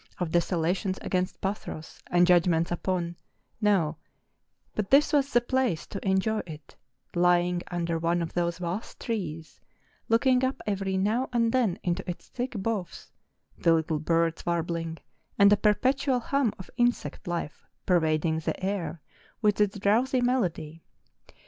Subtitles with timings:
[0.17, 3.15] of desolations against Pathros, and judgments upon
[3.61, 6.75] No,—but this was the place to enjoy it,
[7.13, 9.59] lying under one of those vast trees,
[10.09, 13.11] looking up every now and then into its thick boughs,
[13.59, 14.97] the little birds warbling,
[15.37, 19.03] and a perpetual hum of insect life pervading the air
[19.43, 20.81] with its drowsy melody.